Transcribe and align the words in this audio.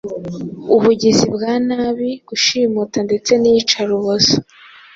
ubugizi 0.75 1.25
bwa 1.33 1.53
nabi, 1.67 2.09
gushimuta 2.27 2.97
ndetse 3.07 3.31
n'iyicarubozo. 3.37 4.33